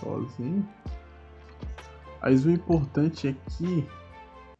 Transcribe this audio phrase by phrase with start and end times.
[0.00, 0.68] sozinho.
[2.20, 3.86] Mas o importante é que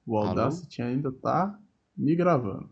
[0.06, 0.28] o Alô?
[0.28, 1.58] Audacity ainda tá
[1.96, 2.70] me gravando.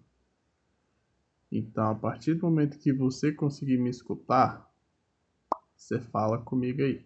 [1.51, 4.71] Então, a partir do momento que você conseguir me escutar,
[5.77, 7.05] você fala comigo aí.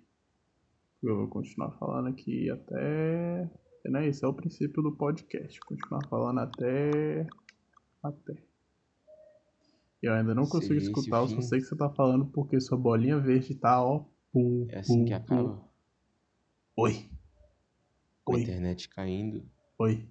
[1.03, 3.51] Eu vou continuar falando aqui até.
[3.87, 4.09] Né?
[4.09, 5.59] Esse é o princípio do podcast.
[5.61, 7.27] Continuar falando até.
[8.03, 8.35] Até.
[10.03, 13.19] Eu ainda não consigo escutar, eu só sei que você tá falando porque sua bolinha
[13.19, 14.05] verde tá, ó.
[14.33, 15.57] Pum, É assim que pum, acaba.
[15.57, 15.69] pum.
[16.77, 17.11] Oi.
[18.25, 18.43] Com a Oi.
[18.43, 19.49] internet caindo.
[19.79, 20.09] Oi.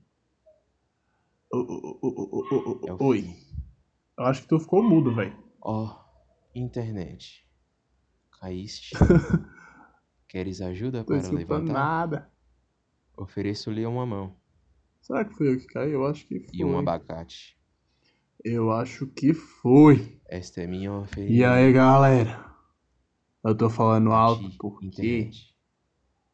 [2.87, 3.21] É o Oi.
[3.21, 3.35] fim.
[4.17, 5.35] Eu acho que tu ficou mudo, velho.
[5.61, 5.95] Ó,
[6.53, 7.45] internet.
[8.39, 8.95] Caíste?
[10.27, 11.73] Queres ajuda Tô para escutando levantar?
[11.73, 12.31] nada.
[13.17, 14.35] Ofereço-lhe uma mão
[15.01, 15.91] Será que foi eu que caí?
[15.91, 16.49] Eu acho que foi.
[16.53, 17.57] e um abacate.
[18.43, 20.19] Eu acho que foi.
[20.25, 21.53] Esta é minha E oferenda.
[21.53, 22.48] aí, galera?
[23.43, 25.55] Eu tô falando alto porque internet.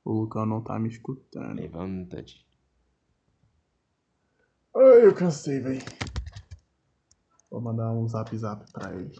[0.04, 1.55] o Lucão não tá me escutando.
[1.55, 2.45] Levanta-te.
[4.75, 5.81] Ai, eu cansei, velho.
[7.50, 9.14] Vou mandar um zap zap pra ele.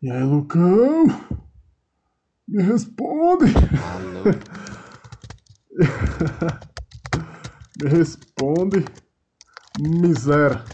[0.00, 1.06] E aí, Lucão?
[2.46, 3.46] Me responde!
[3.92, 4.22] Alô?
[7.82, 8.84] Me responde!
[9.80, 10.64] Miséria!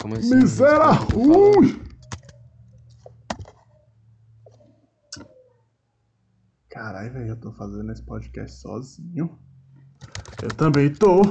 [0.00, 0.36] Como assim?
[0.36, 1.85] Miséria ruim!
[6.76, 9.38] Caralho, velho, eu tô fazendo esse podcast sozinho.
[10.42, 11.24] Eu também tô.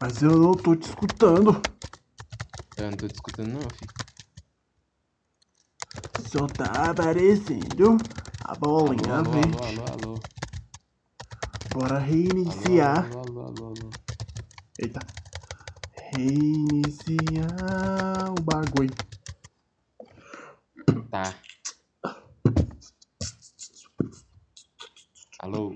[0.00, 1.52] Mas eu não tô te escutando.
[2.78, 3.90] Eu não tô te escutando não, filho.
[6.14, 8.00] Só tá aparecendo
[8.40, 9.54] a bolinha Alô, alô, verde.
[9.60, 10.22] alô, alô, alô.
[11.74, 13.04] Bora reiniciar.
[13.04, 13.92] alô, alô, alô, alô.
[14.78, 15.06] Eita.
[16.10, 17.44] Reiniciar
[18.34, 18.96] o bagulho.
[21.10, 21.34] Tá.
[25.44, 25.74] Alô?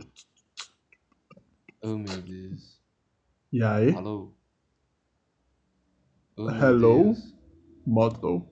[1.83, 2.81] Oh, meu Deus.
[3.53, 3.95] E aí?
[3.95, 4.33] Alô?
[6.39, 7.05] Oh, Hello?
[7.05, 7.35] Deus.
[7.85, 8.49] Moto.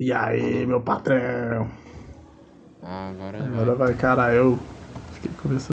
[0.00, 1.68] E aí, meu patrão?
[2.82, 3.92] Ah, agora Agora vai.
[3.92, 4.56] vai, cara, eu
[5.12, 5.68] fiquei conversando.